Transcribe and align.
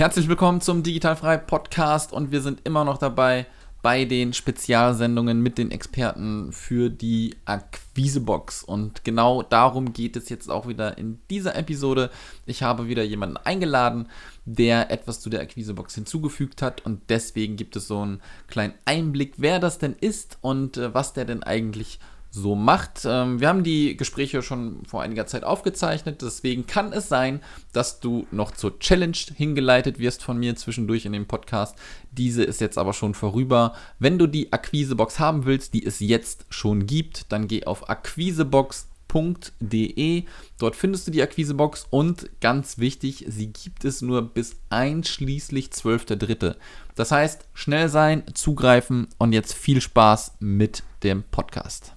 Herzlich 0.00 0.30
willkommen 0.30 0.62
zum 0.62 0.82
Digitalfrei 0.82 1.36
Podcast 1.36 2.14
und 2.14 2.32
wir 2.32 2.40
sind 2.40 2.62
immer 2.64 2.86
noch 2.86 2.96
dabei 2.96 3.44
bei 3.82 4.06
den 4.06 4.32
Spezialsendungen 4.32 5.42
mit 5.42 5.58
den 5.58 5.70
Experten 5.70 6.54
für 6.54 6.88
die 6.88 7.36
Akquisebox. 7.44 8.64
Und 8.64 9.04
genau 9.04 9.42
darum 9.42 9.92
geht 9.92 10.16
es 10.16 10.30
jetzt 10.30 10.50
auch 10.50 10.66
wieder 10.66 10.96
in 10.96 11.18
dieser 11.28 11.54
Episode. 11.54 12.08
Ich 12.46 12.62
habe 12.62 12.88
wieder 12.88 13.02
jemanden 13.02 13.36
eingeladen, 13.36 14.08
der 14.46 14.90
etwas 14.90 15.20
zu 15.20 15.28
der 15.28 15.42
Akquisebox 15.42 15.96
hinzugefügt 15.96 16.62
hat 16.62 16.86
und 16.86 17.02
deswegen 17.10 17.56
gibt 17.56 17.76
es 17.76 17.86
so 17.86 18.00
einen 18.00 18.22
kleinen 18.48 18.72
Einblick, 18.86 19.34
wer 19.36 19.58
das 19.58 19.76
denn 19.76 19.94
ist 20.00 20.38
und 20.40 20.78
äh, 20.78 20.94
was 20.94 21.12
der 21.12 21.26
denn 21.26 21.42
eigentlich 21.42 21.98
so 22.30 22.54
macht. 22.54 23.02
Ähm, 23.04 23.40
wir 23.40 23.48
haben 23.48 23.64
die 23.64 23.96
Gespräche 23.96 24.42
schon 24.42 24.84
vor 24.86 25.00
einiger 25.02 25.26
Zeit 25.26 25.42
aufgezeichnet, 25.44 26.22
deswegen 26.22 26.66
kann 26.66 26.92
es 26.92 27.08
sein, 27.08 27.40
dass 27.72 27.98
du 28.00 28.26
noch 28.30 28.50
zur 28.52 28.78
Challenge 28.78 29.16
hingeleitet 29.34 29.98
wirst 29.98 30.22
von 30.22 30.38
mir 30.38 30.54
zwischendurch 30.56 31.06
in 31.06 31.12
dem 31.12 31.26
Podcast. 31.26 31.76
Diese 32.12 32.44
ist 32.44 32.60
jetzt 32.60 32.78
aber 32.78 32.92
schon 32.92 33.14
vorüber. 33.14 33.74
Wenn 33.98 34.18
du 34.18 34.26
die 34.26 34.52
Akquisebox 34.52 35.18
haben 35.18 35.44
willst, 35.44 35.74
die 35.74 35.84
es 35.84 35.98
jetzt 36.00 36.46
schon 36.50 36.86
gibt, 36.86 37.32
dann 37.32 37.48
geh 37.48 37.64
auf 37.64 37.90
akquisebox.de. 37.90 40.22
Dort 40.58 40.76
findest 40.76 41.08
du 41.08 41.10
die 41.10 41.22
Akquisebox 41.22 41.88
und 41.90 42.30
ganz 42.40 42.78
wichtig, 42.78 43.24
sie 43.28 43.52
gibt 43.52 43.84
es 43.84 44.02
nur 44.02 44.22
bis 44.22 44.54
einschließlich 44.70 45.70
12.3. 45.70 46.54
Das 46.94 47.10
heißt, 47.10 47.48
schnell 47.54 47.88
sein, 47.88 48.22
zugreifen 48.34 49.08
und 49.18 49.32
jetzt 49.32 49.54
viel 49.54 49.80
Spaß 49.80 50.34
mit 50.38 50.84
dem 51.02 51.24
Podcast. 51.24 51.96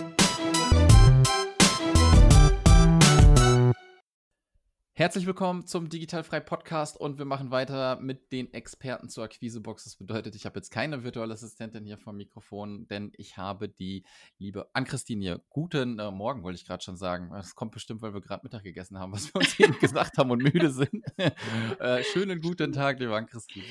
Herzlich 5.01 5.25
willkommen 5.25 5.65
zum 5.65 5.89
Digitalfrei 5.89 6.39
Podcast 6.39 6.95
und 6.95 7.17
wir 7.17 7.25
machen 7.25 7.49
weiter 7.49 7.99
mit 7.99 8.31
den 8.31 8.53
Experten 8.53 9.09
zur 9.09 9.23
Akquisebox. 9.23 9.85
Das 9.85 9.95
bedeutet, 9.95 10.35
ich 10.35 10.45
habe 10.45 10.59
jetzt 10.59 10.69
keine 10.69 11.03
virtuelle 11.03 11.33
Assistentin 11.33 11.87
hier 11.87 11.97
vom 11.97 12.17
Mikrofon, 12.17 12.87
denn 12.87 13.11
ich 13.17 13.35
habe 13.35 13.67
die 13.67 14.03
liebe 14.37 14.69
Ann-Christine 14.73 15.23
hier. 15.23 15.41
Guten 15.49 15.97
äh, 15.97 16.11
Morgen, 16.11 16.43
wollte 16.43 16.57
ich 16.57 16.67
gerade 16.67 16.83
schon 16.83 16.97
sagen. 16.97 17.31
Das 17.31 17.55
kommt 17.55 17.71
bestimmt, 17.71 18.03
weil 18.03 18.13
wir 18.13 18.21
gerade 18.21 18.43
Mittag 18.43 18.61
gegessen 18.61 18.99
haben, 18.99 19.11
was 19.11 19.33
wir 19.33 19.41
uns 19.41 19.59
eben 19.59 19.73
gesagt 19.79 20.19
haben 20.19 20.29
und 20.29 20.43
müde 20.43 20.69
sind. 20.69 21.03
äh, 21.17 22.03
schönen 22.03 22.39
guten 22.39 22.71
Tag, 22.71 22.99
liebe 22.99 23.15
Ann-Christine. 23.15 23.65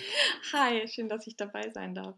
Hi, 0.52 0.88
schön, 0.88 1.08
dass 1.08 1.28
ich 1.28 1.36
dabei 1.36 1.70
sein 1.70 1.94
darf. 1.94 2.16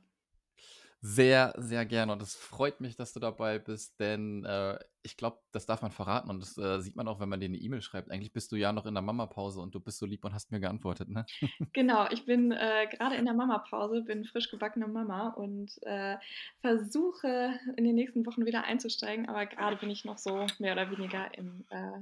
Sehr, 1.05 1.53
sehr 1.57 1.85
gerne. 1.85 2.13
Und 2.13 2.23
es 2.23 2.37
freut 2.37 2.81
mich, 2.81 2.95
dass 2.95 3.13
du 3.13 3.19
dabei 3.19 3.59
bist, 3.59 3.99
denn 3.99 4.45
äh, 4.45 4.79
ich 5.03 5.17
glaube, 5.17 5.41
das 5.51 5.67
darf 5.67 5.83
man 5.83 5.91
verraten 5.91 6.31
und 6.31 6.41
das 6.41 6.57
äh, 6.57 6.81
sieht 6.81 6.95
man 6.95 7.09
auch, 7.09 7.19
wenn 7.19 7.29
man 7.29 7.41
dir 7.41 7.47
eine 7.47 7.57
E-Mail 7.57 7.83
schreibt. 7.83 8.09
Eigentlich 8.13 8.33
bist 8.33 8.53
du 8.53 8.57
ja 8.57 8.73
noch 8.73 8.87
in 8.87 8.95
der 8.95 9.03
Mama-Pause 9.03 9.61
und 9.61 9.75
du 9.75 9.81
bist 9.81 9.99
so 9.99 10.07
lieb 10.07 10.25
und 10.25 10.33
hast 10.33 10.53
mir 10.53 10.61
geantwortet, 10.61 11.09
ne? 11.09 11.27
Genau, 11.73 12.07
ich 12.11 12.25
bin 12.25 12.53
äh, 12.53 12.87
gerade 12.89 13.17
in 13.17 13.25
der 13.25 13.35
Mama-Pause, 13.35 14.03
bin 14.03 14.25
frisch 14.25 14.49
gebackene 14.49 14.87
Mama 14.87 15.31
und 15.31 15.73
äh, 15.83 16.19
versuche 16.61 17.59
in 17.77 17.83
den 17.83 17.97
nächsten 17.97 18.25
Wochen 18.25 18.47
wieder 18.47 18.63
einzusteigen, 18.63 19.29
aber 19.29 19.47
gerade 19.47 19.75
bin 19.75 19.91
ich 19.91 20.05
noch 20.05 20.19
so 20.19 20.47
mehr 20.61 20.75
oder 20.75 20.89
weniger 20.93 21.37
im, 21.37 21.67
äh, 21.71 21.99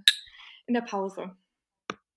in 0.66 0.74
der 0.74 0.82
Pause. 0.82 1.34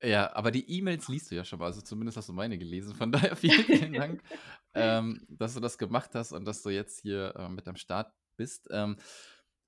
Ja, 0.03 0.35
aber 0.35 0.51
die 0.51 0.69
E-Mails 0.69 1.07
liest 1.07 1.31
du 1.31 1.35
ja 1.35 1.45
schon 1.45 1.59
mal, 1.59 1.67
also 1.67 1.81
zumindest 1.81 2.17
hast 2.17 2.27
du 2.27 2.33
meine 2.33 2.57
gelesen. 2.57 2.93
Von 2.93 3.11
daher 3.11 3.35
vielen, 3.37 3.63
vielen 3.63 3.93
Dank, 3.93 4.21
ähm, 4.73 5.25
dass 5.29 5.53
du 5.53 5.61
das 5.61 5.77
gemacht 5.77 6.11
hast 6.13 6.33
und 6.33 6.45
dass 6.45 6.61
du 6.61 6.69
jetzt 6.69 6.99
hier 6.99 7.33
äh, 7.37 7.47
mit 7.47 7.67
am 7.67 7.77
Start 7.77 8.11
bist. 8.35 8.67
Ähm, 8.71 8.97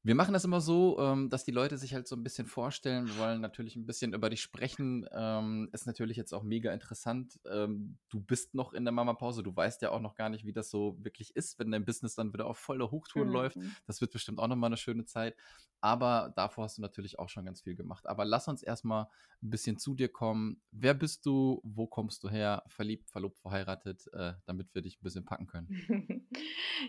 wir 0.06 0.14
machen 0.14 0.34
das 0.34 0.46
immer 0.46 0.62
so, 0.62 1.00
ähm, 1.00 1.32
dass 1.32 1.46
die 1.46 1.52
Leute 1.52 1.80
sich 1.80 1.96
halt 1.96 2.08
so 2.08 2.16
ein 2.16 2.22
bisschen 2.22 2.46
vorstellen. 2.46 3.08
Wir 3.08 3.18
wollen 3.18 3.42
natürlich 3.42 3.76
ein 3.76 3.88
bisschen 3.88 4.14
über 4.14 4.30
dich 4.30 4.40
sprechen. 4.40 5.10
Ähm, 5.12 5.68
ist 5.74 5.88
natürlich 5.88 6.16
jetzt 6.16 6.32
auch 6.32 6.44
mega 6.44 6.72
interessant. 6.72 7.40
Ähm, 7.50 7.98
du 8.10 8.20
bist 8.20 8.54
noch 8.54 8.74
in 8.74 8.86
der 8.86 8.92
Mama-Pause. 8.92 9.42
Du 9.42 9.56
weißt 9.56 9.82
ja 9.82 9.90
auch 9.90 10.00
noch 10.00 10.14
gar 10.14 10.30
nicht, 10.30 10.46
wie 10.46 10.54
das 10.54 10.70
so 10.70 10.96
wirklich 11.00 11.36
ist, 11.36 11.58
wenn 11.58 11.72
dein 11.72 11.86
Business 11.86 12.14
dann 12.14 12.32
wieder 12.34 12.46
auf 12.46 12.60
voller 12.60 12.92
Hochtouren 12.92 13.30
mhm. 13.30 13.34
läuft. 13.34 13.58
Das 13.88 14.00
wird 14.00 14.12
bestimmt 14.12 14.38
auch 14.38 14.48
nochmal 14.48 14.68
eine 14.68 14.78
schöne 14.78 15.06
Zeit. 15.06 15.36
Aber 15.82 16.32
davor 16.36 16.66
hast 16.66 16.78
du 16.78 16.84
natürlich 16.84 17.18
auch 17.18 17.30
schon 17.30 17.46
ganz 17.46 17.62
viel 17.62 17.76
gemacht. 17.76 18.06
Aber 18.06 18.26
lass 18.26 18.48
uns 18.48 18.62
erstmal 18.62 19.08
ein 19.42 19.50
bisschen 19.50 19.80
zu 19.80 19.96
dir 19.96 20.10
kommen. 20.10 20.62
Wer 20.70 20.94
bist 20.94 21.26
du? 21.26 21.62
Wo 21.64 21.88
kommst 21.88 22.24
du 22.24 22.30
her? 22.30 22.62
Verliebt, 22.68 23.10
verlobt, 23.10 23.40
verheiratet, 23.40 24.08
äh, 24.14 24.34
damit 24.46 24.76
wir 24.76 24.84
dich 24.84 25.00
ein 25.00 25.04
bisschen 25.04 25.26
packen 25.26 25.48
können. 25.48 26.28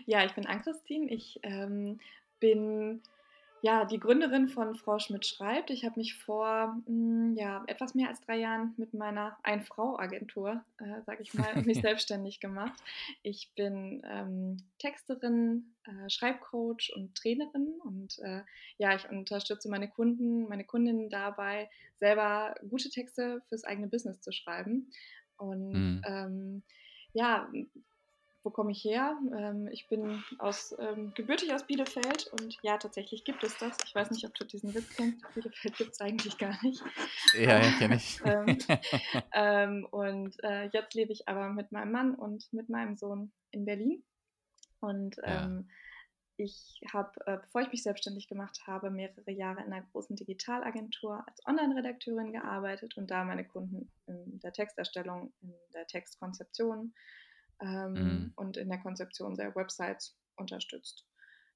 ja, 0.05 0.23
ich 0.23 0.35
bin 0.35 0.45
Ann-Christine. 0.45 1.11
Ich 1.11 1.39
ähm, 1.41 1.99
bin 2.39 3.01
ja 3.61 3.85
die 3.85 3.99
Gründerin 3.99 4.47
von 4.47 4.75
Frau 4.75 4.99
Schmidt 4.99 5.25
schreibt. 5.25 5.71
Ich 5.71 5.83
habe 5.83 5.99
mich 5.99 6.15
vor 6.15 6.75
mh, 6.85 6.87
hm, 6.87 7.35
ja, 7.35 7.63
etwas 7.67 7.95
mehr 7.95 8.07
als 8.07 8.21
drei 8.21 8.37
Jahren 8.37 8.73
mit 8.77 8.93
meiner 8.93 9.37
Ein-Frau-Agentur, 9.43 10.63
äh, 10.77 11.01
sage 11.05 11.23
ich 11.23 11.33
mal, 11.33 11.61
mich 11.63 11.81
selbstständig 11.81 12.39
gemacht. 12.39 12.79
Ich 13.23 13.51
bin 13.55 14.01
ähm, 14.09 14.57
Texterin, 14.79 15.73
äh, 15.83 16.09
Schreibcoach 16.09 16.93
und 16.95 17.15
Trainerin 17.15 17.79
und 17.83 18.19
äh, 18.19 18.41
ja, 18.77 18.95
ich 18.95 19.09
unterstütze 19.09 19.69
meine 19.69 19.89
Kunden, 19.89 20.47
meine 20.47 20.63
Kundinnen 20.63 21.09
dabei, 21.09 21.69
selber 21.99 22.55
gute 22.69 22.89
Texte 22.89 23.41
fürs 23.49 23.63
eigene 23.63 23.87
Business 23.87 24.21
zu 24.21 24.31
schreiben. 24.31 24.91
Und 25.37 25.73
mhm. 25.73 26.01
ähm, 26.05 26.63
ja, 27.13 27.49
wo 28.47 28.49
komme 28.49 28.71
ich 28.71 28.81
her? 28.85 29.19
Ähm, 29.37 29.67
ich 29.73 29.89
bin 29.89 30.23
aus, 30.39 30.73
ähm, 30.79 31.13
gebürtig 31.13 31.53
aus 31.53 31.67
Bielefeld 31.67 32.27
und 32.27 32.57
ja, 32.61 32.77
tatsächlich 32.77 33.25
gibt 33.25 33.43
es 33.43 33.57
das. 33.57 33.75
Ich 33.85 33.93
weiß 33.93 34.09
nicht, 34.11 34.25
ob 34.25 34.33
du 34.35 34.45
diesen 34.45 34.73
Witz 34.73 34.95
kennst. 34.95 35.21
Bielefeld 35.33 35.75
gibt 35.75 35.91
es 35.91 35.99
eigentlich 35.99 36.37
gar 36.37 36.57
nicht. 36.63 36.81
Ja, 37.33 37.59
ja 37.59 37.71
kenne 37.77 37.97
ich. 37.97 38.21
ähm, 38.25 38.57
ähm 39.33 39.87
und 39.91 40.41
äh, 40.45 40.69
jetzt 40.71 40.93
lebe 40.93 41.11
ich 41.11 41.27
aber 41.27 41.49
mit 41.49 41.73
meinem 41.73 41.91
Mann 41.91 42.15
und 42.15 42.47
mit 42.53 42.69
meinem 42.69 42.95
Sohn 42.95 43.33
in 43.51 43.65
Berlin. 43.65 44.01
Und 44.79 45.17
ja. 45.17 45.43
Ähm, 45.43 45.69
ich 46.37 46.79
habe, 46.93 47.11
äh, 47.25 47.37
bevor 47.39 47.61
ich 47.61 47.71
mich 47.71 47.83
selbstständig 47.83 48.29
gemacht 48.29 48.61
habe, 48.65 48.91
mehrere 48.91 49.31
Jahre 49.31 49.59
in 49.61 49.73
einer 49.73 49.85
großen 49.91 50.15
Digitalagentur 50.15 51.21
als 51.27 51.45
Online-Redakteurin 51.45 52.31
gearbeitet 52.31 52.95
und 52.95 53.11
da 53.11 53.25
meine 53.25 53.43
Kunden 53.43 53.91
in 54.05 54.39
der 54.39 54.53
Texterstellung, 54.53 55.33
in 55.41 55.51
der 55.73 55.85
Textkonzeption 55.87 56.93
ähm, 57.61 57.93
mhm. 57.93 58.33
und 58.35 58.57
in 58.57 58.69
der 58.69 58.79
Konzeption 58.79 59.35
der 59.35 59.55
Websites 59.55 60.17
unterstützt. 60.35 61.05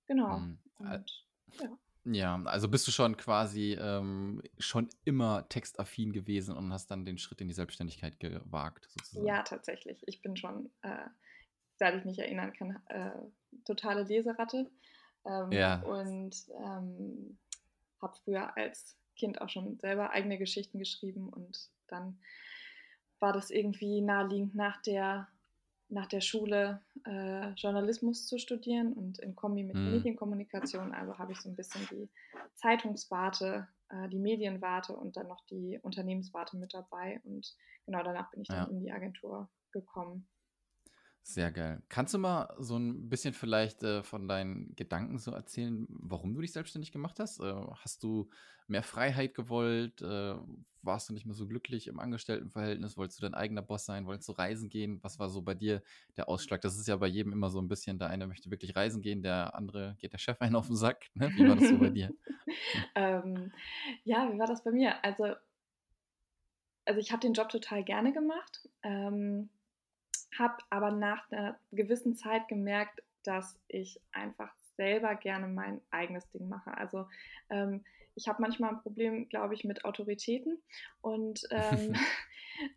Genau. 0.07 0.39
Mhm. 0.39 0.59
Und, 0.79 1.25
ja. 1.59 1.78
Ja, 2.03 2.41
also 2.45 2.67
bist 2.67 2.88
du 2.88 2.91
schon 2.91 3.16
quasi 3.16 3.78
ähm, 3.79 4.41
schon 4.57 4.90
immer 5.06 5.47
textaffin 5.50 6.11
gewesen 6.11 6.57
und 6.57 6.73
hast 6.73 6.90
dann 6.90 7.06
den 7.06 7.19
Schritt 7.19 7.41
in 7.41 7.47
die 7.47 7.53
Selbstständigkeit 7.53 8.19
gewagt, 8.19 8.90
sozusagen. 8.90 9.28
Ja, 9.28 9.44
tatsächlich. 9.44 10.01
Ich 10.07 10.22
bin 10.23 10.35
schon, 10.35 10.72
äh, 10.81 11.06
seit 11.75 11.95
ich 11.95 12.06
mich 12.06 12.17
erinnern 12.17 12.53
kann, 12.53 12.81
äh, 12.88 13.11
totale 13.66 14.03
Leseratte. 14.03 14.72
Ähm, 15.25 15.51
ja. 15.51 15.81
Und 15.84 16.35
ähm, 16.59 17.38
habe 18.01 18.17
früher 18.23 18.57
als 18.57 18.97
Kind 19.16 19.40
auch 19.40 19.50
schon 19.50 19.78
selber 19.78 20.09
eigene 20.09 20.40
Geschichten 20.40 20.79
geschrieben 20.79 21.29
und 21.29 21.69
dann 21.88 22.19
war 23.19 23.34
das 23.34 23.51
irgendwie 23.51 24.01
naheliegend 24.01 24.56
nach 24.56 24.81
der 24.81 25.28
nach 25.91 26.07
der 26.07 26.22
Schule 26.22 26.81
äh, 27.06 27.50
Journalismus 27.52 28.25
zu 28.25 28.38
studieren 28.40 28.94
und 28.94 29.19
in 29.19 29.35
Kombi 29.35 29.63
mit 29.63 29.75
mhm. 29.75 29.91
Medienkommunikation. 29.91 30.94
Also 30.94 31.18
habe 31.18 31.34
ich 31.34 31.40
so 31.40 31.50
ein 31.50 31.56
bisschen 31.56 31.85
die 31.91 32.09
Zeitungswarte, 32.56 33.68
äh, 33.90 34.07
die 34.09 34.19
Medienwarte 34.19 34.94
und 34.94 35.18
dann 35.18 35.28
noch 35.28 35.46
die 35.47 35.79
Unternehmenswarte 35.81 36.57
mit 36.57 36.74
dabei. 36.74 37.19
Und 37.25 37.56
genau 37.85 38.03
danach 38.03 38.31
bin 38.31 38.41
ich 38.41 38.47
dann 38.47 38.69
ja. 38.69 38.72
in 38.72 38.79
die 38.79 38.91
Agentur 38.91 39.50
gekommen. 39.72 40.28
Sehr 41.23 41.51
geil. 41.51 41.83
Kannst 41.87 42.13
du 42.13 42.17
mal 42.17 42.53
so 42.57 42.78
ein 42.78 43.07
bisschen 43.07 43.34
vielleicht 43.34 43.84
äh, 43.84 44.01
von 44.01 44.28
deinen 44.28 44.75
Gedanken 44.75 45.19
so 45.19 45.31
erzählen, 45.31 45.85
warum 45.90 46.34
du 46.34 46.41
dich 46.41 46.51
selbstständig 46.51 46.91
gemacht 46.91 47.19
hast? 47.19 47.40
Äh, 47.40 47.53
hast 47.84 48.03
du 48.03 48.29
mehr 48.67 48.81
Freiheit 48.81 49.35
gewollt? 49.35 50.01
Äh, 50.01 50.35
warst 50.81 51.09
du 51.09 51.13
nicht 51.13 51.28
mehr 51.28 51.35
so 51.35 51.47
glücklich 51.47 51.87
im 51.87 51.99
Angestelltenverhältnis? 51.99 52.97
Wolltest 52.97 53.19
du 53.19 53.23
dein 53.23 53.35
eigener 53.35 53.61
Boss 53.61 53.85
sein? 53.85 54.07
Wolltest 54.07 54.29
du 54.29 54.34
reisen 54.34 54.69
gehen? 54.69 54.99
Was 55.03 55.19
war 55.19 55.29
so 55.29 55.43
bei 55.43 55.53
dir 55.53 55.84
der 56.17 56.28
Ausschlag? 56.28 56.61
Das 56.61 56.78
ist 56.78 56.87
ja 56.87 56.97
bei 56.97 57.07
jedem 57.07 57.34
immer 57.34 57.51
so 57.51 57.61
ein 57.61 57.67
bisschen, 57.67 57.99
der 57.99 58.09
eine 58.09 58.25
möchte 58.25 58.49
wirklich 58.49 58.75
reisen 58.75 59.03
gehen, 59.03 59.22
der 59.22 59.53
andere 59.53 59.96
geht 59.99 60.13
der 60.13 60.17
Chef 60.17 60.41
einen 60.41 60.55
auf 60.55 60.67
den 60.67 60.75
Sack. 60.75 61.05
Ne? 61.13 61.31
Wie 61.35 61.47
war 61.47 61.55
das 61.55 61.69
so 61.69 61.78
bei 61.78 61.90
dir? 61.90 62.11
ähm, 62.96 63.51
ja, 64.03 64.31
wie 64.34 64.40
war 64.40 64.47
das 64.47 64.63
bei 64.63 64.72
mir? 64.72 65.03
Also, 65.03 65.35
also 66.85 66.99
ich 66.99 67.11
habe 67.11 67.22
den 67.22 67.34
Job 67.34 67.49
total 67.49 67.84
gerne 67.84 68.11
gemacht. 68.11 68.67
Ähm, 68.81 69.49
habe 70.37 70.57
aber 70.69 70.91
nach 70.91 71.29
einer 71.31 71.57
gewissen 71.72 72.16
Zeit 72.16 72.47
gemerkt, 72.47 73.01
dass 73.23 73.59
ich 73.67 74.01
einfach 74.11 74.53
selber 74.78 75.16
gerne 75.16 75.47
mein 75.47 75.81
eigenes 75.91 76.29
Ding 76.31 76.47
mache. 76.49 76.75
Also 76.75 77.07
ähm, 77.49 77.83
ich 78.16 78.28
habe 78.28 78.41
manchmal 78.41 78.72
ein 78.72 78.81
Problem, 78.81 79.29
glaube 79.29 79.53
ich, 79.53 79.63
mit 79.63 79.85
Autoritäten 79.85 80.61
und 81.02 81.41
ähm, 81.52 81.96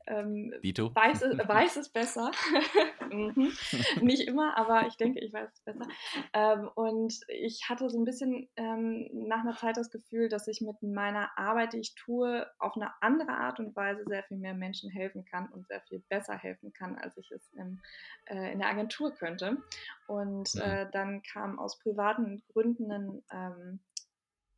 ähm, 0.06 0.52
weiß, 0.62 1.22
es, 1.22 1.38
weiß 1.48 1.76
es 1.76 1.88
besser. 1.88 2.31
mhm. 3.10 3.52
Nicht 4.00 4.26
immer, 4.26 4.56
aber 4.56 4.86
ich 4.86 4.96
denke, 4.96 5.20
ich 5.20 5.32
weiß 5.32 5.50
es 5.52 5.60
besser. 5.60 5.86
Ähm, 6.32 6.70
und 6.75 7.20
ich 7.28 7.69
hatte 7.69 7.88
so 7.90 7.98
ein 7.98 8.04
bisschen 8.04 8.48
ähm, 8.56 9.08
nach 9.12 9.40
einer 9.40 9.56
Zeit 9.56 9.76
das 9.76 9.90
Gefühl, 9.90 10.28
dass 10.28 10.48
ich 10.48 10.60
mit 10.60 10.82
meiner 10.82 11.36
Arbeit, 11.36 11.72
die 11.72 11.81
ich 11.81 11.94
tue, 11.94 12.46
auf 12.58 12.76
eine 12.76 12.90
andere 13.00 13.32
Art 13.32 13.58
und 13.58 13.75
Weise 13.76 14.04
sehr 14.06 14.22
viel 14.25 14.38
mehr 14.38 14.54
Menschen 14.54 14.90
helfen 14.90 15.25
kann 15.25 15.48
und 15.48 15.66
sehr 15.66 15.81
viel 15.82 16.02
besser 16.08 16.36
helfen 16.36 16.72
kann, 16.72 16.96
als 16.96 17.16
ich 17.16 17.31
es 17.31 17.48
im, 17.54 17.81
äh, 18.26 18.52
in 18.52 18.58
der 18.58 18.69
Agentur 18.69 19.12
könnte. 19.12 19.58
Und 20.06 20.54
mhm. 20.54 20.60
äh, 20.60 20.90
dann 20.92 21.22
kam 21.22 21.58
aus 21.58 21.78
privaten 21.78 22.42
Gründen 22.52 22.90
ein 22.90 23.22
ähm, 23.32 23.81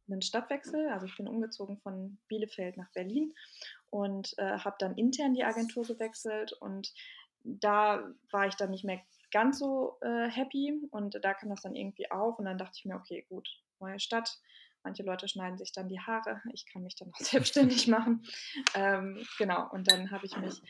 einen 0.08 0.22
Stadtwechsel. 0.22 0.88
Also 0.88 1.06
ich 1.06 1.16
bin 1.16 1.28
umgezogen 1.28 1.78
von 1.78 2.18
Bielefeld 2.28 2.76
nach 2.76 2.90
Berlin 2.92 3.34
und 3.90 4.34
äh, 4.38 4.58
habe 4.58 4.76
dann 4.78 4.96
intern 4.96 5.34
die 5.34 5.44
Agentur 5.44 5.84
gewechselt 5.84 6.52
und 6.52 6.92
da 7.44 8.12
war 8.30 8.46
ich 8.46 8.56
dann 8.56 8.70
nicht 8.70 8.84
mehr 8.84 9.00
ganz 9.30 9.58
so 9.58 9.98
äh, 10.00 10.28
happy 10.28 10.80
und 10.90 11.18
da 11.22 11.34
kam 11.34 11.50
das 11.50 11.62
dann 11.62 11.74
irgendwie 11.74 12.10
auf 12.10 12.38
und 12.38 12.44
dann 12.44 12.58
dachte 12.58 12.74
ich 12.76 12.84
mir, 12.84 12.96
okay, 12.96 13.26
gut, 13.28 13.48
neue 13.80 14.00
Stadt. 14.00 14.38
Manche 14.82 15.02
Leute 15.02 15.28
schneiden 15.28 15.58
sich 15.58 15.72
dann 15.72 15.88
die 15.88 16.00
Haare. 16.00 16.40
Ich 16.52 16.64
kann 16.72 16.82
mich 16.82 16.94
dann 16.96 17.12
auch 17.12 17.18
selbstständig 17.20 17.88
machen. 17.88 18.24
Ähm, 18.74 19.24
genau, 19.38 19.68
und 19.70 19.90
dann 19.90 20.10
habe 20.10 20.26
ich 20.26 20.36
mich 20.36 20.60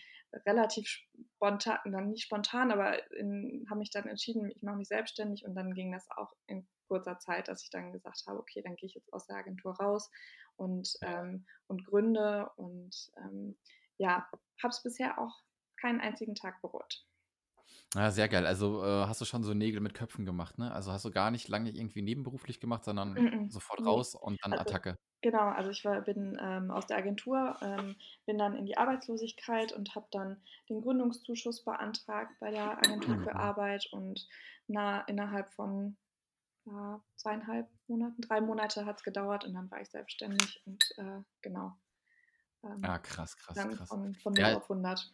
relativ 0.44 0.88
spontan, 0.88 1.78
dann 1.84 2.10
nicht 2.10 2.24
spontan, 2.24 2.70
aber 2.72 2.92
habe 2.92 3.78
mich 3.78 3.90
dann 3.90 4.06
entschieden, 4.06 4.50
ich 4.50 4.62
mache 4.62 4.76
mich 4.76 4.88
selbstständig 4.88 5.44
und 5.44 5.54
dann 5.54 5.74
ging 5.74 5.92
das 5.92 6.06
auch 6.16 6.32
in 6.46 6.66
kurzer 6.88 7.18
Zeit, 7.18 7.48
dass 7.48 7.62
ich 7.62 7.70
dann 7.70 7.92
gesagt 7.92 8.24
habe, 8.26 8.38
okay, 8.38 8.62
dann 8.62 8.76
gehe 8.76 8.86
ich 8.86 8.94
jetzt 8.94 9.12
aus 9.12 9.26
der 9.26 9.36
Agentur 9.36 9.74
raus 9.76 10.10
und, 10.56 10.88
ähm, 11.02 11.46
und 11.66 11.84
gründe 11.84 12.48
und 12.56 12.94
ähm, 13.18 13.56
ja, 13.98 14.28
habe 14.62 14.70
es 14.70 14.82
bisher 14.82 15.18
auch 15.18 15.34
keinen 15.80 16.00
einzigen 16.00 16.34
Tag 16.34 16.60
bereut. 16.62 17.04
Ja, 17.94 18.10
sehr 18.10 18.28
geil. 18.28 18.46
Also 18.46 18.84
äh, 18.84 19.06
hast 19.06 19.20
du 19.20 19.24
schon 19.24 19.42
so 19.42 19.54
Nägel 19.54 19.80
mit 19.80 19.94
Köpfen 19.94 20.26
gemacht, 20.26 20.58
ne? 20.58 20.72
Also 20.72 20.92
hast 20.92 21.04
du 21.04 21.10
gar 21.10 21.30
nicht 21.30 21.48
lange 21.48 21.70
irgendwie 21.70 22.02
nebenberuflich 22.02 22.60
gemacht, 22.60 22.84
sondern 22.84 23.14
mm 23.14 23.16
-mm. 23.16 23.50
sofort 23.50 23.84
raus 23.84 24.14
und 24.14 24.38
dann 24.42 24.52
also, 24.52 24.62
Attacke. 24.62 24.96
Genau, 25.26 25.48
also 25.48 25.70
ich 25.70 25.84
war, 25.84 26.02
bin 26.02 26.38
ähm, 26.40 26.70
aus 26.70 26.86
der 26.86 26.98
Agentur, 26.98 27.56
ähm, 27.60 27.96
bin 28.26 28.38
dann 28.38 28.54
in 28.54 28.64
die 28.64 28.78
Arbeitslosigkeit 28.78 29.72
und 29.72 29.96
habe 29.96 30.06
dann 30.12 30.40
den 30.68 30.80
Gründungszuschuss 30.82 31.64
beantragt 31.64 32.30
bei 32.38 32.52
der 32.52 32.78
Agentur 32.78 33.16
mhm. 33.16 33.24
für 33.24 33.34
Arbeit 33.34 33.88
und 33.90 34.24
na, 34.68 35.00
innerhalb 35.08 35.52
von 35.52 35.96
ja, 36.64 37.02
zweieinhalb 37.16 37.68
Monaten, 37.88 38.22
drei 38.22 38.40
Monate 38.40 38.86
hat 38.86 38.98
es 38.98 39.02
gedauert 39.02 39.44
und 39.44 39.54
dann 39.54 39.68
war 39.68 39.80
ich 39.80 39.90
selbstständig 39.90 40.62
und 40.64 40.84
äh, 40.98 41.22
genau. 41.42 41.76
Ähm, 42.62 42.84
ah, 42.84 42.98
krass, 43.00 43.36
krass, 43.36 43.56
krass. 43.56 43.88
Von, 43.88 44.14
von 44.14 44.32
0 44.32 44.40
ja, 44.40 44.56
auf 44.56 44.70
100. 44.70 45.12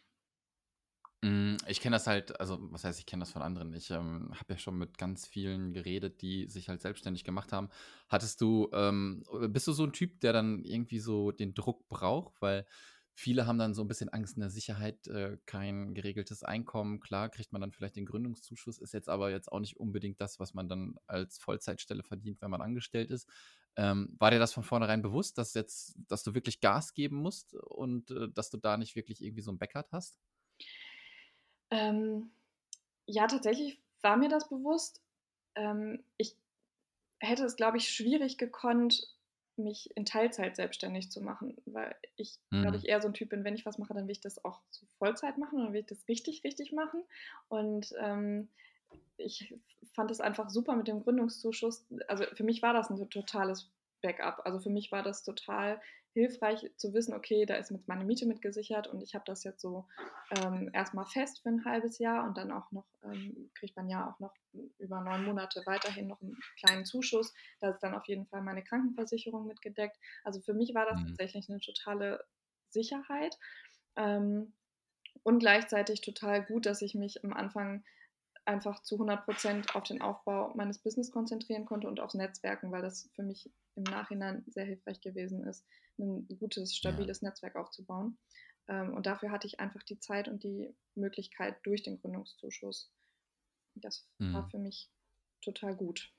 Mm, 1.24 1.56
ich 1.68 1.80
kenne 1.80 1.94
das 1.96 2.06
halt, 2.08 2.40
also 2.40 2.58
was 2.72 2.82
heißt, 2.84 2.98
ich 2.98 3.06
kenne 3.06 3.20
das 3.22 3.30
von 3.30 3.42
anderen. 3.42 3.72
Ich 3.74 3.90
ähm, 3.90 4.30
habe 4.34 4.54
ja 4.54 4.58
schon 4.58 4.76
mit 4.76 4.98
ganz 4.98 5.26
vielen 5.26 5.72
geredet, 5.72 6.20
die 6.22 6.48
sich 6.48 6.68
halt 6.68 6.82
selbstständig 6.82 7.22
gemacht 7.24 7.52
haben. 7.52 7.68
Hattest 8.08 8.40
du, 8.40 8.68
ähm, 8.72 9.22
bist 9.50 9.68
du 9.68 9.72
so 9.72 9.84
ein 9.84 9.92
Typ, 9.92 10.20
der 10.20 10.32
dann 10.32 10.64
irgendwie 10.64 10.98
so 10.98 11.30
den 11.30 11.54
Druck 11.54 11.88
braucht? 11.88 12.40
Weil 12.42 12.66
Viele 13.14 13.46
haben 13.46 13.58
dann 13.58 13.74
so 13.74 13.82
ein 13.82 13.88
bisschen 13.88 14.08
Angst 14.08 14.36
in 14.38 14.40
der 14.40 14.48
Sicherheit, 14.48 15.06
äh, 15.06 15.36
kein 15.44 15.92
geregeltes 15.92 16.42
Einkommen. 16.44 16.98
Klar 16.98 17.28
kriegt 17.28 17.52
man 17.52 17.60
dann 17.60 17.70
vielleicht 17.70 17.96
den 17.96 18.06
Gründungszuschuss, 18.06 18.78
ist 18.78 18.94
jetzt 18.94 19.10
aber 19.10 19.30
jetzt 19.30 19.52
auch 19.52 19.60
nicht 19.60 19.76
unbedingt 19.76 20.18
das, 20.22 20.40
was 20.40 20.54
man 20.54 20.66
dann 20.66 20.94
als 21.06 21.36
Vollzeitstelle 21.36 22.04
verdient, 22.04 22.40
wenn 22.40 22.50
man 22.50 22.62
angestellt 22.62 23.10
ist. 23.10 23.28
Ähm, 23.76 24.16
war 24.18 24.30
dir 24.30 24.38
das 24.38 24.54
von 24.54 24.62
vornherein 24.62 25.02
bewusst, 25.02 25.36
dass 25.36 25.52
jetzt, 25.52 25.94
dass 26.08 26.22
du 26.22 26.32
wirklich 26.34 26.60
Gas 26.60 26.94
geben 26.94 27.16
musst 27.16 27.52
und 27.54 28.10
äh, 28.12 28.30
dass 28.32 28.48
du 28.48 28.56
da 28.56 28.78
nicht 28.78 28.96
wirklich 28.96 29.22
irgendwie 29.22 29.42
so 29.42 29.52
ein 29.52 29.58
Backup 29.58 29.88
hast? 29.92 30.18
Ähm, 31.72 32.30
ja, 33.06 33.26
tatsächlich 33.26 33.80
war 34.02 34.16
mir 34.16 34.28
das 34.28 34.48
bewusst. 34.48 35.00
Ähm, 35.54 36.04
ich 36.18 36.36
hätte 37.18 37.44
es, 37.44 37.56
glaube 37.56 37.78
ich, 37.78 37.88
schwierig 37.88 38.36
gekonnt, 38.36 39.08
mich 39.56 39.94
in 39.96 40.04
Teilzeit 40.04 40.56
selbstständig 40.56 41.10
zu 41.10 41.20
machen, 41.20 41.56
weil 41.66 41.94
ich, 42.16 42.38
mhm. 42.50 42.62
glaube 42.62 42.76
ich, 42.76 42.88
eher 42.88 43.00
so 43.00 43.08
ein 43.08 43.14
Typ 43.14 43.30
bin, 43.30 43.44
wenn 43.44 43.54
ich 43.54 43.66
was 43.66 43.78
mache, 43.78 43.94
dann 43.94 44.06
will 44.06 44.12
ich 44.12 44.20
das 44.20 44.44
auch 44.44 44.60
zu 44.70 44.86
Vollzeit 44.98 45.38
machen 45.38 45.58
und 45.58 45.64
dann 45.64 45.72
will 45.72 45.80
ich 45.80 45.86
das 45.86 46.06
richtig, 46.08 46.44
richtig 46.44 46.72
machen. 46.72 47.02
Und 47.48 47.94
ähm, 47.98 48.48
ich 49.16 49.54
fand 49.94 50.10
es 50.10 50.20
einfach 50.20 50.50
super 50.50 50.76
mit 50.76 50.88
dem 50.88 51.02
Gründungszuschuss. 51.02 51.86
Also 52.08 52.24
für 52.34 52.44
mich 52.44 52.62
war 52.62 52.74
das 52.74 52.90
ein 52.90 53.10
totales 53.10 53.70
Backup. 54.02 54.42
Also 54.44 54.58
für 54.60 54.70
mich 54.70 54.92
war 54.92 55.02
das 55.02 55.22
total 55.22 55.80
hilfreich 56.14 56.70
zu 56.76 56.92
wissen, 56.92 57.14
okay, 57.14 57.46
da 57.46 57.54
ist 57.54 57.70
jetzt 57.70 57.88
meine 57.88 58.04
Miete 58.04 58.26
mitgesichert 58.26 58.86
und 58.86 59.02
ich 59.02 59.14
habe 59.14 59.24
das 59.26 59.44
jetzt 59.44 59.62
so 59.62 59.86
ähm, 60.30 60.70
erstmal 60.74 61.06
fest 61.06 61.40
für 61.42 61.48
ein 61.48 61.64
halbes 61.64 61.98
Jahr 61.98 62.24
und 62.24 62.36
dann 62.36 62.52
auch 62.52 62.70
noch, 62.70 62.84
ähm, 63.02 63.50
kriegt 63.54 63.76
man 63.76 63.88
ja 63.88 64.10
auch 64.10 64.20
noch 64.20 64.34
über 64.78 65.00
neun 65.00 65.24
Monate 65.24 65.62
weiterhin 65.64 66.08
noch 66.08 66.20
einen 66.20 66.36
kleinen 66.58 66.84
Zuschuss. 66.84 67.32
Da 67.60 67.70
ist 67.70 67.80
dann 67.80 67.94
auf 67.94 68.06
jeden 68.06 68.26
Fall 68.26 68.42
meine 68.42 68.62
Krankenversicherung 68.62 69.46
mitgedeckt. 69.46 69.96
Also 70.22 70.40
für 70.40 70.52
mich 70.52 70.74
war 70.74 70.84
das 70.84 71.00
mhm. 71.00 71.06
tatsächlich 71.06 71.48
eine 71.48 71.60
totale 71.60 72.22
Sicherheit. 72.68 73.38
Ähm, 73.96 74.52
und 75.22 75.38
gleichzeitig 75.38 76.00
total 76.00 76.44
gut, 76.44 76.66
dass 76.66 76.82
ich 76.82 76.94
mich 76.94 77.24
am 77.24 77.32
Anfang 77.32 77.84
einfach 78.44 78.82
zu 78.82 78.96
100 78.96 79.24
Prozent 79.24 79.76
auf 79.76 79.84
den 79.84 80.02
Aufbau 80.02 80.52
meines 80.54 80.78
Business 80.78 81.10
konzentrieren 81.10 81.64
konnte 81.64 81.88
und 81.88 82.00
aufs 82.00 82.14
Netzwerken, 82.14 82.72
weil 82.72 82.82
das 82.82 83.08
für 83.14 83.22
mich 83.22 83.50
im 83.76 83.84
Nachhinein 83.84 84.44
sehr 84.48 84.64
hilfreich 84.64 85.00
gewesen 85.00 85.44
ist, 85.46 85.64
ein 85.98 86.26
gutes, 86.38 86.74
stabiles 86.74 87.20
ja. 87.20 87.28
Netzwerk 87.28 87.56
aufzubauen. 87.56 88.18
Ähm, 88.68 88.94
und 88.94 89.06
dafür 89.06 89.30
hatte 89.30 89.46
ich 89.46 89.60
einfach 89.60 89.82
die 89.82 89.98
Zeit 89.98 90.28
und 90.28 90.42
die 90.42 90.74
Möglichkeit 90.94 91.56
durch 91.64 91.82
den 91.82 92.00
Gründungszuschuss. 92.00 92.90
Das 93.74 94.08
mhm. 94.18 94.34
war 94.34 94.50
für 94.50 94.58
mich 94.58 94.90
total 95.40 95.74
gut. 95.76 96.12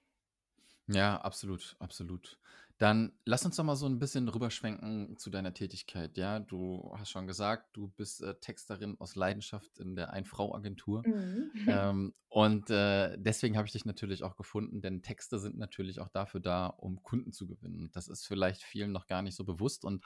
Ja, 0.87 1.17
absolut, 1.21 1.75
absolut. 1.79 2.39
Dann 2.83 3.13
lass 3.23 3.45
uns 3.45 3.55
doch 3.55 3.63
mal 3.63 3.77
so 3.77 3.85
ein 3.85 3.97
bisschen 3.97 4.27
rüberschwenken 4.27 5.15
zu 5.15 5.29
deiner 5.29 5.53
Tätigkeit. 5.53 6.17
Ja, 6.17 6.41
du 6.41 6.93
hast 6.97 7.11
schon 7.11 7.27
gesagt, 7.27 7.69
du 7.77 7.87
bist 7.87 8.21
äh, 8.21 8.35
Texterin 8.41 8.97
aus 8.99 9.15
Leidenschaft 9.15 9.79
in 9.79 9.95
der 9.95 10.11
Ein-Frau-Agentur. 10.11 11.01
Mhm. 11.07 11.51
Ähm, 11.65 12.13
und 12.27 12.69
äh, 12.71 13.15
deswegen 13.17 13.55
habe 13.55 13.67
ich 13.67 13.71
dich 13.71 13.85
natürlich 13.85 14.21
auch 14.23 14.35
gefunden, 14.35 14.81
denn 14.81 15.01
Texte 15.01 15.39
sind 15.39 15.57
natürlich 15.57 16.01
auch 16.01 16.09
dafür 16.09 16.41
da, 16.41 16.65
um 16.65 17.01
Kunden 17.01 17.31
zu 17.31 17.47
gewinnen. 17.47 17.89
Das 17.93 18.09
ist 18.09 18.27
vielleicht 18.27 18.63
vielen 18.63 18.91
noch 18.91 19.07
gar 19.07 19.21
nicht 19.21 19.35
so 19.35 19.45
bewusst 19.45 19.85
und 19.85 20.03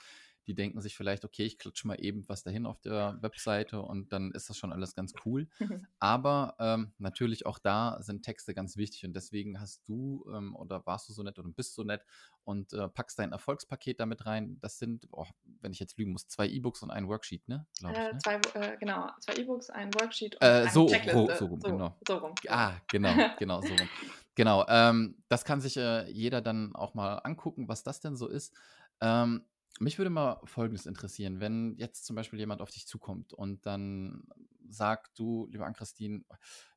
die 0.48 0.56
denken 0.56 0.82
sich 0.82 0.96
vielleicht, 0.96 1.26
okay, 1.26 1.44
ich 1.44 1.60
klatsche 1.60 1.88
mal 1.88 1.96
eben 1.96 2.28
was 2.28 2.44
dahin 2.44 2.66
auf 2.66 2.80
der 2.80 3.18
Webseite 3.22 3.82
und 3.82 4.14
dann 4.14 4.32
ist 4.32 4.50
das 4.50 4.58
schon 4.58 4.72
alles 4.72 4.96
ganz 4.96 5.14
cool. 5.26 5.48
Aber 6.00 6.56
ähm, 6.60 6.94
natürlich 6.98 7.46
auch 7.46 7.60
da 7.60 7.98
sind 8.02 8.24
Texte 8.24 8.54
ganz 8.54 8.78
wichtig 8.78 9.06
und 9.06 9.14
deswegen 9.14 9.60
hast 9.60 9.88
du 9.88 10.26
ähm, 10.33 10.56
oder 10.56 10.86
warst 10.86 11.10
du 11.10 11.14
so 11.14 11.21
nett 11.21 11.38
oder 11.38 11.50
bist 11.50 11.76
so 11.76 11.83
nett 11.83 12.06
und 12.45 12.71
äh, 12.71 12.88
packst 12.88 13.19
dein 13.19 13.33
Erfolgspaket 13.33 14.00
damit 14.00 14.26
rein. 14.26 14.57
Das 14.62 14.80
sind, 14.80 15.06
oh, 15.12 15.26
wenn 15.62 15.74
ich 15.74 15.80
jetzt 15.80 15.98
lügen 15.98 16.14
muss, 16.14 16.28
zwei 16.28 16.48
E-Books 16.48 16.81
und 16.81 16.92
ein 16.92 17.10
Worksheet, 17.10 17.48
ne? 17.50 17.66
Ich, 17.80 17.83
äh, 17.86 17.92
ne? 17.92 18.18
Zwei, 18.24 18.36
äh, 18.54 18.78
genau, 18.78 19.10
zwei 19.19 19.33
E-Books, 19.33 19.69
ein 19.69 19.94
Worksheet 19.95 20.36
und 20.36 20.48
äh, 20.48 20.69
so, 20.69 20.88
Checkliste. 20.88 21.36
So, 21.36 21.36
so 21.36 21.45
rum, 21.45 21.62
so, 21.62 21.71
genau. 21.71 21.98
So 22.07 22.18
rum. 22.18 22.36
Ah, 22.48 22.74
genau, 22.88 23.14
genau, 23.38 23.62
so 23.62 23.74
rum. 23.74 23.90
Genau, 24.36 24.66
ähm, 24.69 25.18
das 25.30 25.44
kann 25.44 25.60
sich 25.60 25.78
äh, 25.78 26.10
jeder 26.12 26.42
dann 26.42 26.74
auch 26.76 26.94
mal 26.94 27.18
angucken, 27.18 27.68
was 27.68 27.83
das 27.83 28.00
denn 28.00 28.16
so 28.16 28.28
ist. 28.28 28.54
Ähm, 29.02 29.44
mich 29.80 29.98
würde 29.98 30.10
mal 30.10 30.40
Folgendes 30.46 30.86
interessieren, 30.86 31.40
wenn 31.40 31.76
jetzt 31.78 32.06
zum 32.06 32.16
Beispiel 32.16 32.40
jemand 32.40 32.62
auf 32.62 32.72
dich 32.72 32.88
zukommt 32.88 33.34
und 33.34 33.66
dann 33.66 34.24
sagt, 34.69 35.18
du, 35.19 35.48
liebe 35.52 35.66
Ann-Christine, 35.66 36.24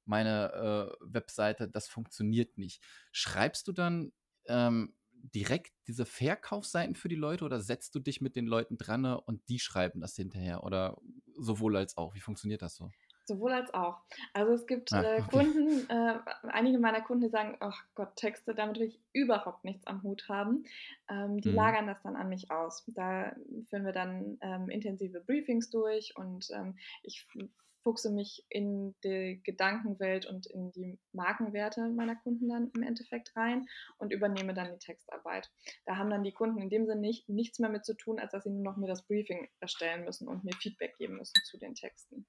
meine 0.04 0.52
äh, 1.00 1.04
Webseite, 1.14 1.68
das 1.68 1.88
funktioniert 1.88 2.58
nicht. 2.58 2.82
Schreibst 3.12 3.66
du 3.68 3.72
dann 3.72 4.12
ähm, 4.46 4.94
direkt 5.12 5.72
diese 5.86 6.06
Verkaufsseiten 6.06 6.94
für 6.94 7.08
die 7.08 7.16
Leute 7.16 7.44
oder 7.44 7.60
setzt 7.60 7.94
du 7.94 8.00
dich 8.00 8.20
mit 8.20 8.36
den 8.36 8.46
Leuten 8.46 8.78
dran 8.78 9.04
und 9.04 9.48
die 9.48 9.58
schreiben 9.58 10.00
das 10.00 10.16
hinterher 10.16 10.64
oder 10.64 10.98
sowohl 11.36 11.76
als 11.76 11.96
auch? 11.96 12.14
Wie 12.14 12.20
funktioniert 12.20 12.62
das 12.62 12.76
so? 12.76 12.92
Sowohl 13.24 13.52
als 13.52 13.72
auch. 13.74 14.00
Also 14.32 14.52
es 14.52 14.66
gibt 14.66 14.92
ah, 14.92 15.02
äh, 15.02 15.22
Kunden, 15.22 15.88
äh, 15.88 16.18
einige 16.48 16.78
meiner 16.78 17.00
Kunden, 17.00 17.24
die 17.24 17.30
sagen, 17.30 17.56
ach 17.60 17.80
oh 17.80 17.90
Gott, 17.94 18.16
Texte, 18.16 18.54
damit 18.54 18.78
will 18.78 18.88
ich 18.88 19.00
überhaupt 19.12 19.64
nichts 19.64 19.86
am 19.86 20.02
Hut 20.02 20.28
haben. 20.28 20.64
Ähm, 21.08 21.40
die 21.40 21.50
mhm. 21.50 21.54
lagern 21.54 21.86
das 21.86 22.02
dann 22.02 22.16
an 22.16 22.28
mich 22.28 22.50
aus. 22.50 22.84
Da 22.88 23.34
führen 23.68 23.84
wir 23.84 23.92
dann 23.92 24.38
ähm, 24.40 24.68
intensive 24.68 25.20
Briefings 25.20 25.70
durch 25.70 26.16
und 26.16 26.48
ähm, 26.50 26.76
ich 27.02 27.26
fuchse 27.82 28.10
mich 28.10 28.44
in 28.48 28.94
die 29.04 29.40
Gedankenwelt 29.42 30.26
und 30.26 30.46
in 30.46 30.72
die 30.72 30.98
Markenwerte 31.12 31.88
meiner 31.88 32.16
Kunden 32.16 32.48
dann 32.48 32.70
im 32.74 32.82
Endeffekt 32.82 33.34
rein 33.36 33.66
und 33.98 34.12
übernehme 34.12 34.54
dann 34.54 34.72
die 34.72 34.78
Textarbeit. 34.78 35.50
Da 35.86 35.96
haben 35.96 36.10
dann 36.10 36.22
die 36.22 36.32
Kunden 36.32 36.60
in 36.60 36.70
dem 36.70 36.86
Sinne 36.86 37.00
nicht, 37.00 37.28
nichts 37.28 37.58
mehr 37.58 37.70
mit 37.70 37.84
zu 37.84 37.94
tun, 37.94 38.18
als 38.18 38.32
dass 38.32 38.44
sie 38.44 38.50
nur 38.50 38.62
noch 38.62 38.76
mir 38.76 38.88
das 38.88 39.06
Briefing 39.06 39.48
erstellen 39.60 40.04
müssen 40.04 40.28
und 40.28 40.44
mir 40.44 40.54
Feedback 40.54 40.96
geben 40.98 41.16
müssen 41.16 41.40
zu 41.44 41.58
den 41.58 41.74
Texten. 41.74 42.26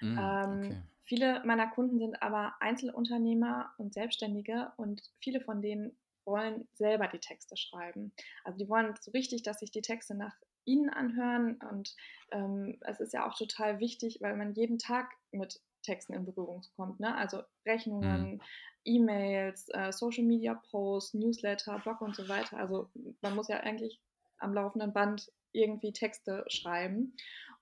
Mm, 0.00 0.18
ähm, 0.18 0.58
okay. 0.58 0.82
Viele 1.04 1.42
meiner 1.44 1.68
Kunden 1.68 1.98
sind 1.98 2.22
aber 2.22 2.54
Einzelunternehmer 2.60 3.72
und 3.78 3.94
Selbstständige 3.94 4.72
und 4.76 5.00
viele 5.20 5.40
von 5.40 5.62
denen 5.62 5.96
wollen 6.26 6.68
selber 6.74 7.08
die 7.08 7.18
Texte 7.18 7.56
schreiben. 7.56 8.12
Also 8.44 8.58
die 8.58 8.68
wollen 8.68 8.94
so 9.00 9.10
richtig, 9.12 9.42
dass 9.42 9.60
sich 9.60 9.70
die 9.70 9.80
Texte 9.80 10.14
nach 10.14 10.34
ihnen 10.66 10.90
anhören. 10.90 11.58
Und 11.70 11.96
ähm, 12.30 12.76
es 12.82 13.00
ist 13.00 13.14
ja 13.14 13.26
auch 13.26 13.34
total 13.34 13.80
wichtig, 13.80 14.18
weil 14.20 14.36
man 14.36 14.52
jeden 14.52 14.78
Tag 14.78 15.10
mit 15.32 15.60
Texten 15.82 16.12
in 16.12 16.26
Berührung 16.26 16.62
kommt. 16.76 17.00
Ne? 17.00 17.16
Also 17.16 17.42
Rechnungen, 17.64 18.32
mhm. 18.32 18.40
E-Mails, 18.84 19.68
äh, 19.70 19.92
Social 19.92 20.24
Media 20.24 20.60
Posts, 20.70 21.14
Newsletter, 21.14 21.78
Blog 21.78 22.02
und 22.02 22.14
so 22.14 22.28
weiter. 22.28 22.58
Also 22.58 22.90
man 23.22 23.34
muss 23.34 23.48
ja 23.48 23.60
eigentlich 23.60 23.98
am 24.38 24.52
laufenden 24.52 24.92
Band 24.92 25.32
irgendwie 25.52 25.92
Texte 25.92 26.44
schreiben. 26.48 27.16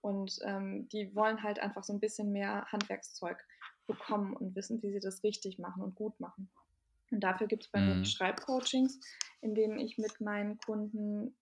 Und 0.07 0.39
ähm, 0.45 0.89
die 0.91 1.13
wollen 1.17 1.43
halt 1.43 1.59
einfach 1.59 1.83
so 1.83 1.93
ein 1.93 1.99
bisschen 1.99 2.31
mehr 2.31 2.65
Handwerkszeug 2.71 3.45
bekommen 3.89 4.35
und 4.35 4.55
wissen, 4.55 4.81
wie 4.81 4.93
sie 4.93 5.01
das 5.01 5.25
richtig 5.25 5.59
machen 5.59 5.83
und 5.83 5.97
gut 5.97 6.21
machen. 6.21 6.49
Und 7.11 7.25
dafür 7.25 7.49
gibt 7.49 7.65
es 7.65 7.73
bei 7.73 7.81
mhm. 7.81 7.99
mir 7.99 8.05
Schreibcoachings, 8.05 9.01
in 9.41 9.57
denen 9.57 9.81
ich 9.81 9.99
mit 9.99 10.21
meinen 10.21 10.59
Kunden 10.59 11.35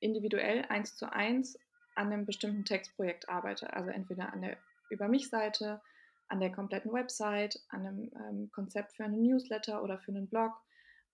individuell 0.00 0.66
eins 0.66 0.94
zu 0.94 1.10
eins 1.10 1.58
an 1.94 2.12
einem 2.12 2.26
bestimmten 2.26 2.66
Textprojekt 2.66 3.30
arbeite. 3.30 3.72
Also 3.72 3.88
entweder 3.88 4.30
an 4.30 4.42
der 4.42 4.58
Über 4.90 5.08
mich-Seite, 5.08 5.80
an 6.28 6.40
der 6.40 6.52
kompletten 6.52 6.92
Website, 6.92 7.58
an 7.70 7.86
einem 7.86 8.10
ähm, 8.14 8.50
Konzept 8.52 8.92
für 8.92 9.04
einen 9.04 9.22
Newsletter 9.22 9.82
oder 9.82 9.98
für 10.00 10.12
einen 10.12 10.28
Blog, 10.28 10.52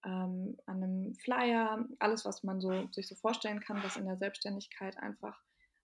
ähm, 0.05 0.59
an 0.67 0.83
einem 0.83 1.15
Flyer, 1.15 1.87
alles, 2.01 2.25
was 2.25 2.43
man 2.43 2.61
so, 2.61 2.89
sich 2.91 3.07
so 3.07 3.15
vorstellen 3.15 3.61
kann, 3.61 3.85
was 3.85 3.97
in 3.97 4.07
der 4.07 4.17
Selbstständigkeit 4.17 4.97
einfach 4.97 5.41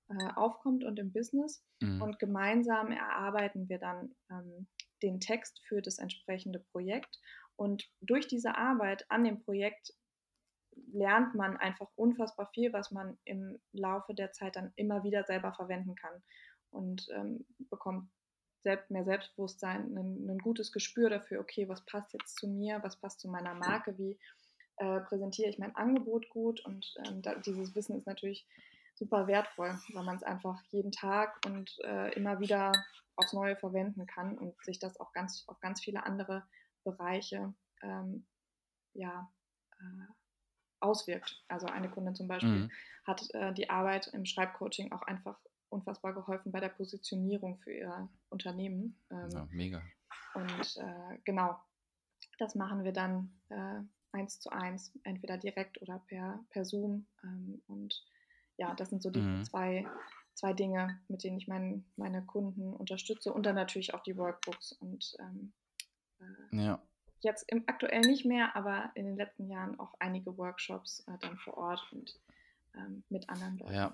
äh, 0.09 0.29
aufkommt 0.37 0.85
und 0.85 0.99
im 0.99 1.13
Business. 1.13 1.65
Mhm. 1.81 2.03
Und 2.03 2.19
gemeinsam 2.19 2.91
erarbeiten 2.93 3.69
wir 3.69 3.79
dann 3.79 4.15
ähm, 4.31 4.67
den 5.03 5.21
Text 5.21 5.61
für 5.67 5.83
das 5.83 5.99
entsprechende 5.99 6.61
Projekt. 6.73 7.21
Und 7.57 7.91
durch 8.01 8.27
diese 8.29 8.57
Arbeit 8.57 9.05
an 9.11 9.25
dem 9.25 9.43
Projekt 9.43 9.93
lernt 10.93 11.35
man 11.35 11.57
einfach 11.57 11.89
unfassbar 11.97 12.49
viel, 12.55 12.73
was 12.73 12.91
man 12.91 13.19
im 13.25 13.59
Laufe 13.73 14.15
der 14.15 14.33
Zeit 14.33 14.57
dann 14.57 14.73
immer 14.77 15.03
wieder 15.03 15.25
selber 15.25 15.53
verwenden 15.53 15.95
kann 15.97 16.23
und 16.71 17.07
ähm, 17.15 17.45
bekommt 17.71 18.09
selbst, 18.63 18.91
mehr 18.91 19.05
Selbstbewusstsein, 19.05 19.97
ein, 19.97 20.29
ein, 20.29 20.39
gutes 20.39 20.73
Gespür 20.73 21.11
dafür, 21.11 21.41
okay, 21.41 21.69
was 21.69 21.85
passt 21.87 22.13
jetzt 22.13 22.37
zu 22.37 22.49
mir, 22.49 22.83
was 22.83 22.97
passt 22.97 23.21
zu 23.21 23.29
meiner 23.29 23.55
Marke, 23.55 23.97
wie 23.99 24.19
äh, 24.77 25.01
präsentiere 25.01 25.49
ich 25.49 25.59
mein 25.59 25.75
Angebot 25.77 26.29
gut 26.31 26.65
und 26.65 26.95
ähm, 27.07 27.23
da, 27.23 27.35
dieses 27.37 27.75
Wissen 27.75 27.97
ist 27.97 28.07
natürlich 28.07 28.47
super 28.99 29.27
wertvoll, 29.27 29.79
weil 29.93 30.05
man 30.05 30.17
es 30.17 30.23
einfach 30.23 30.61
jeden 30.71 30.93
Tag 30.93 31.39
und 31.47 31.79
äh, 31.85 32.13
immer 32.15 32.41
wieder 32.41 32.73
aufs 33.17 33.33
Neue 33.33 33.57
verwenden 33.57 34.07
kann 34.07 34.37
und 34.37 34.55
sich 34.65 34.79
das 34.79 34.99
auch 35.01 35.13
ganz 35.13 35.45
auf 35.47 35.61
ganz 35.61 35.81
viele 35.81 36.05
andere 36.05 36.47
Bereiche 36.85 37.55
ähm, 37.83 38.27
ja, 38.95 39.31
äh, 39.73 40.13
auswirkt. 40.81 41.45
Also 41.49 41.67
eine 41.67 41.91
Kundin 41.91 42.15
zum 42.15 42.29
Beispiel 42.29 42.51
mhm. 42.51 42.71
hat 43.05 43.23
äh, 43.35 43.53
die 43.53 43.71
Arbeit 43.71 44.09
im 44.09 44.25
Schreibcoaching 44.25 44.93
auch 44.93 45.03
einfach 45.03 45.39
unfassbar 45.69 46.15
geholfen 46.15 46.53
bei 46.53 46.61
der 46.61 46.71
Positionierung 46.71 47.59
für 47.59 47.73
ihr 47.73 48.09
Unternehmen. 48.31 48.99
Ähm, 49.11 49.31
ja, 49.31 49.49
mega. 49.51 49.83
Und 50.35 50.77
äh, 50.77 51.19
genau, 51.25 51.59
das 52.39 52.55
machen 52.55 52.85
wir 52.85 52.93
dann 52.93 53.41
äh, 53.49 53.81
eins 54.13 54.41
zu 54.41 54.51
eins, 54.51 54.99
entweder 55.05 55.37
direkt 55.37 55.81
oder 55.83 55.99
per, 56.07 56.45
per 56.51 56.65
Zoom. 56.65 57.07
Ähm, 57.23 57.63
und 57.67 58.05
ja, 58.59 58.75
das 58.75 58.91
sind 58.91 59.03
so 59.03 59.11
die 59.11 59.21
mhm. 59.21 59.45
zwei, 59.45 59.87
zwei 60.35 60.53
Dinge, 60.53 61.01
mit 61.09 61.25
denen 61.25 61.39
ich 61.39 61.49
mein, 61.49 61.85
meine 61.97 62.23
Kunden 62.23 62.75
unterstütze 62.75 63.33
und 63.33 63.47
dann 63.47 63.55
natürlich 63.55 63.95
auch 63.95 64.03
die 64.03 64.17
Workbooks 64.17 64.73
und 64.73 65.17
ähm, 65.21 65.53
äh, 66.21 66.65
ja 66.65 66.83
jetzt 67.21 67.51
im, 67.51 67.65
aktuell 67.67 68.01
nicht 68.01 68.25
mehr, 68.25 68.55
aber 68.57 68.91
in 68.95 69.07
den 69.07 69.17
letzten 69.17 69.51
Jahren 69.51 69.79
auch 69.79 69.95
einige 69.99 70.37
Workshops 70.37 71.05
äh, 71.07 71.19
dann 71.21 71.37
vor 71.39 71.57
Ort 71.57 71.87
und 71.93 72.19
ähm, 72.75 73.03
mit 73.09 73.29
anderen 73.29 73.59
Leuten. 73.59 73.75
Ja. 73.75 73.93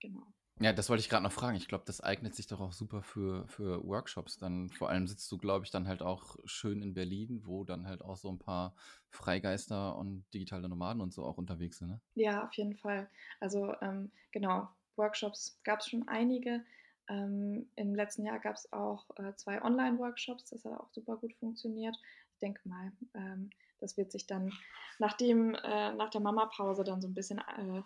Genau. 0.00 0.26
Ja, 0.60 0.72
das 0.72 0.88
wollte 0.88 1.00
ich 1.00 1.08
gerade 1.08 1.24
noch 1.24 1.32
fragen. 1.32 1.56
Ich 1.56 1.66
glaube, 1.66 1.84
das 1.86 2.00
eignet 2.00 2.34
sich 2.34 2.46
doch 2.46 2.60
auch 2.60 2.72
super 2.72 3.02
für, 3.02 3.46
für 3.48 3.84
Workshops. 3.84 4.38
Dann 4.38 4.70
vor 4.70 4.88
allem 4.88 5.06
sitzt 5.06 5.30
du, 5.32 5.38
glaube 5.38 5.64
ich, 5.64 5.70
dann 5.70 5.88
halt 5.88 6.00
auch 6.00 6.36
schön 6.44 6.80
in 6.80 6.94
Berlin, 6.94 7.42
wo 7.44 7.64
dann 7.64 7.86
halt 7.86 8.02
auch 8.02 8.16
so 8.16 8.30
ein 8.30 8.38
paar 8.38 8.74
Freigeister 9.10 9.96
und 9.96 10.24
digitale 10.32 10.68
Nomaden 10.68 11.02
und 11.02 11.12
so 11.12 11.24
auch 11.24 11.38
unterwegs 11.38 11.78
sind. 11.78 11.88
Ne? 11.88 12.00
Ja, 12.14 12.44
auf 12.44 12.52
jeden 12.54 12.76
Fall. 12.76 13.10
Also 13.40 13.74
ähm, 13.82 14.12
genau, 14.30 14.68
Workshops 14.96 15.60
gab 15.64 15.80
es 15.80 15.88
schon 15.88 16.06
einige. 16.06 16.64
Ähm, 17.08 17.68
Im 17.74 17.94
letzten 17.94 18.24
Jahr 18.24 18.38
gab 18.38 18.54
es 18.54 18.72
auch 18.72 19.10
äh, 19.16 19.34
zwei 19.34 19.60
Online-Workshops, 19.60 20.50
das 20.50 20.64
hat 20.64 20.72
auch 20.80 20.90
super 20.90 21.16
gut 21.16 21.34
funktioniert 21.34 21.96
ich 22.34 22.40
denke 22.40 22.68
mal, 22.68 22.92
ähm, 23.14 23.50
das 23.80 23.96
wird 23.96 24.12
sich 24.12 24.26
dann 24.26 24.52
nach, 24.98 25.14
dem, 25.14 25.54
äh, 25.54 25.92
nach 25.94 26.10
der 26.10 26.20
Mama-Pause 26.20 26.84
dann 26.84 27.00
so 27.00 27.08
ein 27.08 27.14
bisschen 27.14 27.38
äh, 27.38 27.82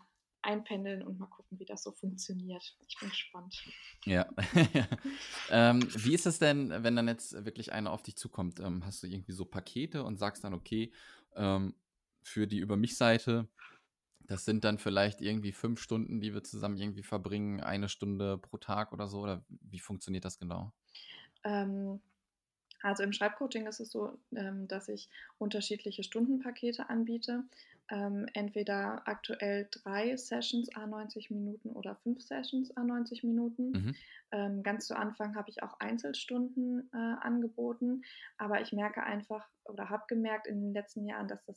einpendeln 0.49 1.02
und 1.02 1.19
mal 1.19 1.26
gucken, 1.26 1.59
wie 1.59 1.67
das 1.67 1.83
so 1.83 1.93
funktioniert. 1.93 2.75
Ich 2.88 2.99
bin 2.99 3.11
gespannt. 3.11 3.64
Ja. 4.07 4.26
ähm, 5.50 5.87
wie 5.95 6.14
ist 6.14 6.26
es 6.26 6.38
denn, 6.38 6.71
wenn 6.83 6.97
dann 6.97 7.07
jetzt 7.07 7.45
wirklich 7.45 7.73
einer 7.73 7.93
auf 7.93 8.02
dich 8.02 8.17
zukommt? 8.17 8.59
Ähm, 8.59 8.85
hast 8.85 9.02
du 9.02 9.07
irgendwie 9.07 9.33
so 9.33 9.45
Pakete 9.45 10.02
und 10.02 10.17
sagst 10.17 10.45
dann, 10.45 10.55
okay, 10.55 10.90
ähm, 11.37 11.75
für 12.23 12.47
die 12.47 12.59
Über 12.59 12.76
mich-Seite, 12.76 13.47
das 14.21 14.47
sind 14.47 14.64
dann 14.64 14.78
vielleicht 14.78 15.21
irgendwie 15.21 15.52
fünf 15.52 15.81
Stunden, 15.81 16.21
die 16.21 16.33
wir 16.33 16.43
zusammen 16.43 16.78
irgendwie 16.78 17.02
verbringen, 17.02 17.61
eine 17.61 17.90
Stunde 17.90 18.38
pro 18.38 18.57
Tag 18.57 18.93
oder 18.93 19.07
so? 19.07 19.21
Oder 19.21 19.45
wie 19.49 19.81
funktioniert 19.81 20.25
das 20.25 20.38
genau? 20.38 20.73
Ähm, 21.45 22.00
also 22.82 23.02
im 23.02 23.12
Schreibcoaching 23.12 23.66
ist 23.66 23.80
es 23.80 23.90
so, 23.90 24.18
ähm, 24.35 24.68
dass 24.68 24.88
ich 24.88 25.08
unterschiedliche 25.38 26.02
Stundenpakete 26.02 26.88
anbiete. 26.88 27.44
Ähm, 27.90 28.26
entweder 28.35 29.08
aktuell 29.08 29.66
drei 29.70 30.16
Sessions 30.16 30.68
a 30.76 30.87
90 30.87 31.30
Minuten 31.30 31.70
oder 31.70 31.97
fünf 31.97 32.20
Sessions 32.20 32.76
a 32.76 32.85
90 32.85 33.25
Minuten. 33.25 33.70
Mhm. 33.70 33.94
Ähm, 34.30 34.62
ganz 34.62 34.87
zu 34.87 34.97
Anfang 34.97 35.35
habe 35.35 35.49
ich 35.49 35.62
auch 35.62 35.80
Einzelstunden 35.80 36.90
äh, 36.92 36.97
angeboten, 36.97 38.02
aber 38.37 38.61
ich 38.61 38.73
merke 38.73 39.02
einfach 39.02 39.49
oder 39.64 39.88
habe 39.88 40.04
gemerkt 40.06 40.47
in 40.47 40.61
den 40.61 40.73
letzten 40.75 41.06
Jahren, 41.06 41.28
dass 41.28 41.44
das 41.44 41.56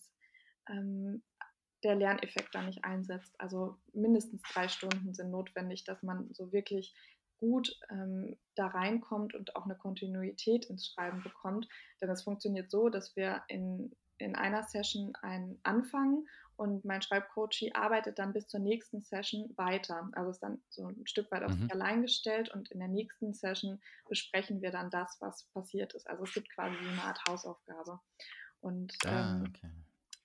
der 1.83 1.95
Lerneffekt 1.95 2.53
da 2.53 2.61
nicht 2.61 2.85
einsetzt. 2.85 3.33
Also 3.39 3.77
mindestens 3.93 4.41
drei 4.43 4.67
Stunden 4.67 5.13
sind 5.13 5.31
notwendig, 5.31 5.83
dass 5.83 6.03
man 6.03 6.31
so 6.33 6.53
wirklich 6.53 6.93
gut 7.41 7.77
ähm, 7.89 8.37
da 8.55 8.67
reinkommt 8.67 9.33
und 9.35 9.55
auch 9.55 9.65
eine 9.65 9.75
Kontinuität 9.75 10.65
ins 10.65 10.87
Schreiben 10.87 11.21
bekommt. 11.23 11.67
Denn 11.99 12.09
es 12.09 12.23
funktioniert 12.23 12.71
so, 12.71 12.89
dass 12.89 13.15
wir 13.15 13.43
in, 13.49 13.91
in 14.19 14.35
einer 14.35 14.63
Session 14.63 15.13
einen 15.21 15.59
anfangen 15.63 16.27
und 16.55 16.85
mein 16.85 17.01
Schreibcoachie 17.01 17.73
arbeitet 17.73 18.19
dann 18.19 18.33
bis 18.33 18.47
zur 18.47 18.59
nächsten 18.59 19.01
Session 19.01 19.51
weiter. 19.57 20.09
Also 20.13 20.29
ist 20.29 20.43
dann 20.43 20.61
so 20.69 20.85
ein 20.85 21.07
Stück 21.07 21.31
weit 21.31 21.43
auf 21.43 21.51
mhm. 21.51 21.63
sich 21.63 21.71
allein 21.73 22.03
gestellt 22.03 22.49
und 22.53 22.69
in 22.71 22.79
der 22.79 22.87
nächsten 22.87 23.33
Session 23.33 23.81
besprechen 24.07 24.61
wir 24.61 24.71
dann 24.71 24.91
das, 24.91 25.17
was 25.19 25.45
passiert 25.53 25.93
ist. 25.93 26.07
Also 26.07 26.23
es 26.23 26.33
gibt 26.33 26.53
quasi 26.53 26.77
eine 26.77 27.01
Art 27.01 27.19
Hausaufgabe. 27.27 27.99
Und 28.59 28.95
ah, 29.05 29.31
ähm, 29.31 29.45
okay 29.49 29.71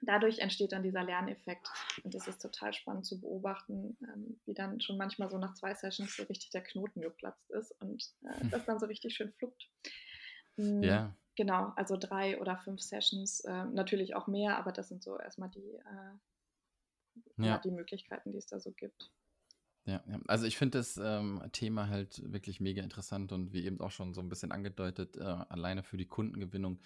dadurch 0.00 0.38
entsteht 0.38 0.72
dann 0.72 0.82
dieser 0.82 1.02
Lerneffekt. 1.02 1.68
Und 2.02 2.14
das 2.14 2.28
ist 2.28 2.40
total 2.40 2.72
spannend 2.72 3.06
zu 3.06 3.20
beobachten, 3.20 3.96
ähm, 4.02 4.38
wie 4.44 4.54
dann 4.54 4.80
schon 4.80 4.96
manchmal 4.96 5.30
so 5.30 5.38
nach 5.38 5.54
zwei 5.54 5.74
Sessions 5.74 6.16
so 6.16 6.24
richtig 6.24 6.50
der 6.50 6.62
Knoten 6.62 7.00
geplatzt 7.00 7.50
ist 7.50 7.72
und 7.80 8.12
äh, 8.22 8.48
das 8.50 8.64
dann 8.64 8.78
so 8.78 8.86
richtig 8.86 9.14
schön 9.14 9.32
flugt. 9.32 9.68
Mhm, 10.56 10.82
ja. 10.82 11.14
Genau, 11.36 11.72
also 11.76 11.98
drei 11.98 12.40
oder 12.40 12.56
fünf 12.56 12.80
Sessions, 12.80 13.40
äh, 13.40 13.64
natürlich 13.66 14.16
auch 14.16 14.26
mehr, 14.26 14.56
aber 14.56 14.72
das 14.72 14.88
sind 14.88 15.02
so 15.02 15.18
erstmal 15.18 15.50
die, 15.50 15.74
äh, 15.74 17.44
ja. 17.44 17.58
die 17.58 17.70
Möglichkeiten, 17.70 18.32
die 18.32 18.38
es 18.38 18.46
da 18.46 18.58
so 18.58 18.72
gibt. 18.72 19.10
Ja, 19.84 20.02
ja. 20.08 20.18
also 20.26 20.46
ich 20.46 20.56
finde 20.56 20.78
das 20.78 20.96
ähm, 20.96 21.42
Thema 21.52 21.88
halt 21.88 22.22
wirklich 22.32 22.60
mega 22.60 22.82
interessant 22.82 23.32
und 23.32 23.52
wie 23.52 23.66
eben 23.66 23.80
auch 23.80 23.90
schon 23.90 24.14
so 24.14 24.20
ein 24.20 24.30
bisschen 24.30 24.50
angedeutet, 24.50 25.16
äh, 25.16 25.22
alleine 25.22 25.82
für 25.82 25.98
die 25.98 26.06
Kundengewinnung 26.06 26.80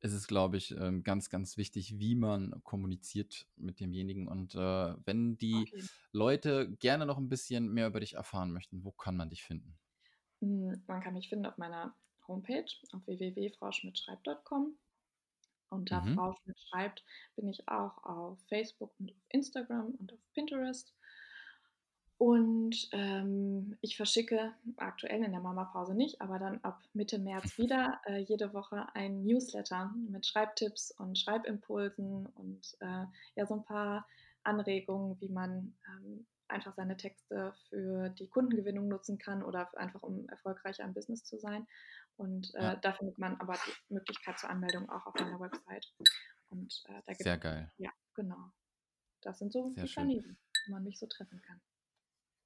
ist 0.00 0.12
es, 0.12 0.26
glaube 0.26 0.56
ich, 0.56 0.72
ähm, 0.72 1.02
ganz, 1.02 1.30
ganz 1.30 1.56
wichtig, 1.56 1.98
wie 1.98 2.14
man 2.14 2.62
kommuniziert 2.64 3.46
mit 3.56 3.80
demjenigen. 3.80 4.28
Und 4.28 4.54
äh, 4.54 4.94
wenn 5.04 5.36
die 5.36 5.54
okay. 5.54 5.84
Leute 6.12 6.70
gerne 6.78 7.06
noch 7.06 7.18
ein 7.18 7.28
bisschen 7.28 7.72
mehr 7.72 7.86
über 7.86 8.00
dich 8.00 8.14
erfahren 8.14 8.52
möchten, 8.52 8.84
wo 8.84 8.92
kann 8.92 9.16
man 9.16 9.30
dich 9.30 9.44
finden? 9.44 9.78
Hm, 10.40 10.82
man 10.86 11.00
kann 11.02 11.14
mich 11.14 11.28
finden 11.28 11.46
auf 11.46 11.58
meiner 11.58 11.94
Homepage 12.26 12.66
auf 12.92 13.06
www.frauschmidtschreibt.com. 13.06 14.76
Unter 15.68 16.00
mhm. 16.02 16.14
Frau 16.14 16.32
Schmidt 16.32 16.58
schreibt 16.68 17.04
bin 17.36 17.48
ich 17.48 17.68
auch 17.68 18.02
auf 18.02 18.38
Facebook 18.48 18.92
und 18.98 19.12
auf 19.12 19.22
Instagram 19.28 19.94
und 19.98 20.12
auf 20.12 20.18
Pinterest. 20.34 20.94
Und 22.20 22.90
ähm, 22.92 23.78
ich 23.80 23.96
verschicke 23.96 24.52
aktuell 24.76 25.24
in 25.24 25.32
der 25.32 25.40
Mama-Pause 25.40 25.94
nicht, 25.94 26.20
aber 26.20 26.38
dann 26.38 26.58
ab 26.62 26.82
Mitte 26.92 27.18
März 27.18 27.56
wieder 27.56 27.98
äh, 28.04 28.18
jede 28.18 28.52
Woche 28.52 28.86
ein 28.92 29.24
Newsletter 29.24 29.90
mit 30.06 30.26
Schreibtipps 30.26 30.90
und 30.90 31.18
Schreibimpulsen 31.18 32.26
und 32.26 32.76
äh, 32.80 33.06
ja 33.36 33.46
so 33.46 33.54
ein 33.54 33.64
paar 33.64 34.06
Anregungen, 34.42 35.18
wie 35.22 35.30
man 35.30 35.74
ähm, 35.88 36.26
einfach 36.46 36.74
seine 36.74 36.98
Texte 36.98 37.54
für 37.70 38.10
die 38.10 38.28
Kundengewinnung 38.28 38.86
nutzen 38.86 39.16
kann 39.16 39.42
oder 39.42 39.74
einfach 39.78 40.02
um 40.02 40.28
erfolgreicher 40.28 40.84
im 40.84 40.92
Business 40.92 41.24
zu 41.24 41.38
sein. 41.38 41.66
Und 42.18 42.54
äh, 42.54 42.62
ja. 42.62 42.76
da 42.76 42.92
findet 42.92 43.16
man 43.16 43.40
aber 43.40 43.54
die 43.54 43.94
Möglichkeit 43.94 44.38
zur 44.38 44.50
Anmeldung 44.50 44.90
auch 44.90 45.06
auf 45.06 45.14
meiner 45.14 45.40
Website. 45.40 45.90
Und 46.50 46.82
äh, 46.84 47.00
da 47.06 47.12
gibt 47.12 47.22
Sehr 47.22 47.38
geil. 47.38 47.72
Ja, 47.78 47.90
genau. 48.12 48.52
Das 49.22 49.38
sind 49.38 49.54
so 49.54 49.72
Sehr 49.74 49.84
die. 49.84 49.94
Kanäle, 49.94 50.36
wo 50.66 50.72
man 50.74 50.84
mich 50.84 50.98
so 50.98 51.06
treffen 51.06 51.40
kann. 51.40 51.62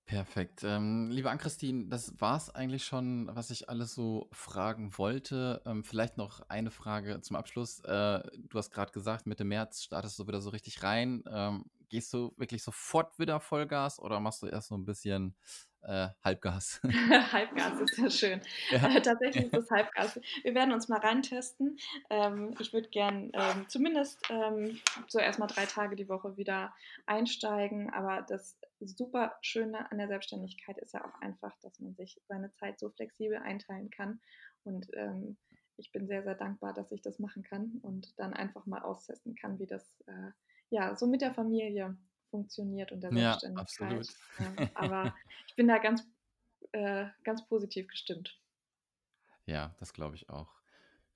Perfekt. 0.06 0.62
Ähm, 0.64 1.10
liebe 1.10 1.30
Ann-Christine, 1.30 1.86
das 1.88 2.20
war 2.20 2.36
es 2.36 2.50
eigentlich 2.50 2.84
schon, 2.84 3.30
was 3.32 3.50
ich 3.50 3.70
alles 3.70 3.94
so 3.94 4.28
fragen 4.32 4.98
wollte. 4.98 5.62
Ähm, 5.64 5.82
vielleicht 5.82 6.18
noch 6.18 6.42
eine 6.50 6.70
Frage 6.70 7.22
zum 7.22 7.36
Abschluss. 7.36 7.80
Äh, 7.80 8.22
du 8.36 8.58
hast 8.58 8.70
gerade 8.70 8.92
gesagt, 8.92 9.26
Mitte 9.26 9.44
März 9.44 9.82
startest 9.82 10.18
du 10.18 10.26
wieder 10.26 10.42
so 10.42 10.50
richtig 10.50 10.82
rein. 10.82 11.24
Ähm, 11.30 11.64
gehst 11.94 12.12
du 12.12 12.34
wirklich 12.36 12.60
sofort 12.64 13.16
wieder 13.20 13.38
Vollgas 13.38 14.00
oder 14.00 14.18
machst 14.18 14.42
du 14.42 14.48
erst 14.48 14.66
so 14.66 14.76
ein 14.76 14.84
bisschen 14.84 15.36
äh, 15.82 16.08
Halbgas? 16.24 16.80
Halbgas 17.32 17.80
ist 17.82 17.98
ja 17.98 18.10
schön. 18.10 18.40
Ja. 18.72 18.96
Äh, 18.96 19.00
tatsächlich 19.00 19.44
ist 19.44 19.54
es 19.54 19.70
Halbgas. 19.70 20.20
Wir 20.42 20.56
werden 20.56 20.74
uns 20.74 20.88
mal 20.88 20.98
reintesten. 20.98 21.78
Ähm, 22.10 22.52
ich 22.58 22.72
würde 22.72 22.88
gern 22.88 23.30
ähm, 23.32 23.68
zumindest 23.68 24.18
ähm, 24.28 24.80
so 25.06 25.20
erstmal 25.20 25.46
drei 25.46 25.66
Tage 25.66 25.94
die 25.94 26.08
Woche 26.08 26.36
wieder 26.36 26.74
einsteigen. 27.06 27.90
Aber 27.90 28.22
das 28.22 28.58
super 28.80 29.38
Schöne 29.40 29.88
an 29.92 29.98
der 29.98 30.08
Selbstständigkeit 30.08 30.78
ist 30.78 30.94
ja 30.94 31.04
auch 31.04 31.20
einfach, 31.20 31.56
dass 31.62 31.78
man 31.78 31.94
sich 31.94 32.20
seine 32.26 32.52
Zeit 32.54 32.80
so 32.80 32.90
flexibel 32.90 33.36
einteilen 33.36 33.90
kann. 33.90 34.20
Und 34.64 34.88
ähm, 34.94 35.36
ich 35.76 35.92
bin 35.92 36.08
sehr, 36.08 36.24
sehr 36.24 36.34
dankbar, 36.34 36.74
dass 36.74 36.90
ich 36.90 37.02
das 37.02 37.20
machen 37.20 37.44
kann 37.44 37.78
und 37.82 38.18
dann 38.18 38.34
einfach 38.34 38.66
mal 38.66 38.82
austesten 38.82 39.36
kann, 39.36 39.60
wie 39.60 39.66
das 39.66 40.02
äh, 40.08 40.32
ja 40.74 40.96
so 40.96 41.06
mit 41.06 41.22
der 41.22 41.34
Familie 41.34 41.96
funktioniert 42.30 42.92
und 42.92 43.00
der 43.02 43.12
Ja, 43.12 43.42
Selbstständigkeit. 43.52 43.54
absolut. 43.54 44.08
Ähm, 44.38 44.70
aber 44.74 45.14
ich 45.46 45.56
bin 45.56 45.68
da 45.68 45.78
ganz, 45.78 46.02
äh, 46.72 47.06
ganz 47.24 47.46
positiv 47.48 47.88
gestimmt. 47.88 48.40
Ja, 49.46 49.74
das 49.78 49.92
glaube 49.92 50.16
ich 50.16 50.28
auch. 50.30 50.60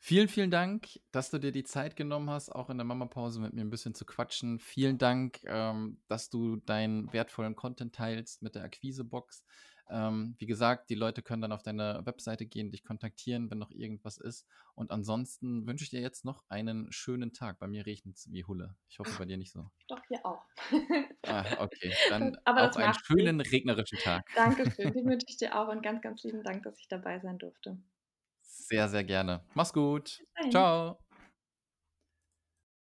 Vielen, 0.00 0.29
vielen 0.29 0.50
Dank, 0.50 1.00
dass 1.11 1.31
du 1.31 1.38
dir 1.38 1.50
die 1.50 1.65
Zeit 1.65 1.97
genommen 1.97 2.31
hast, 2.31 2.50
auch 2.50 2.71
in 2.71 2.79
der 2.79 2.85
Mama-Pause 2.85 3.41
mit 3.41 3.53
mir 3.53 3.62
ein 3.62 3.71
bisschen 3.71 3.95
zu 3.95 4.05
quatschen. 4.05 4.61
Vielen 4.61 4.97
Dank, 4.99 5.41
ähm, 5.45 6.03
dass 6.07 6.31
du 6.31 6.57
deinen 6.57 7.12
wertvollen 7.12 7.57
Content 7.57 7.95
teilst 7.97 8.43
mit 8.43 8.55
der 8.55 8.62
Akquisebox. 8.65 9.45
Ähm, 9.90 10.35
wie 10.38 10.47
gesagt, 10.47 10.90
die 10.90 10.95
Leute 10.95 11.23
können 11.23 11.42
dann 11.42 11.52
auf 11.52 11.62
deine 11.62 12.00
Webseite 12.04 12.47
gehen, 12.47 12.71
dich 12.71 12.85
kontaktieren, 12.85 13.50
wenn 13.50 13.59
noch 13.59 13.71
irgendwas 13.71 14.18
ist. 14.18 14.47
Und 14.75 14.90
ansonsten 14.90 15.66
wünsche 15.66 15.85
ich 15.85 15.90
dir 15.90 16.00
jetzt 16.00 16.25
noch 16.25 16.45
einen 16.49 16.92
schönen 16.92 17.33
Tag. 17.33 17.59
Bei 17.59 17.66
mir 17.66 17.87
regnet 17.87 18.16
es 18.16 18.30
wie 18.30 18.45
Hulle. 18.45 18.76
Ich 18.88 18.99
hoffe, 18.99 19.16
bei 19.18 19.25
dir 19.25 19.38
nicht 19.38 19.52
so. 19.52 19.71
Doch, 19.88 20.00
hier 20.09 20.25
auch. 20.25 20.42
Ah, 21.26 21.45
okay, 21.59 21.92
dann 22.11 22.37
Aber 22.45 22.71
auch 22.71 22.76
einen 22.76 22.95
schönen 22.95 23.40
regnerischen 23.40 23.99
Tag. 23.99 24.25
Dankeschön. 24.35 24.92
Den 24.92 25.07
wünsche 25.07 25.26
ich 25.28 25.37
dir 25.37 25.59
auch 25.59 25.68
und 25.68 25.83
ganz, 25.83 26.02
ganz 26.02 26.23
lieben 26.23 26.42
Dank, 26.42 26.62
dass 26.62 26.78
ich 26.78 26.88
dabei 26.88 27.18
sein 27.21 27.38
durfte. 27.38 27.78
Sehr, 28.42 28.88
sehr 28.88 29.04
gerne. 29.04 29.42
Mach's 29.54 29.73
gut. 29.73 30.23
Ciao. 30.50 30.99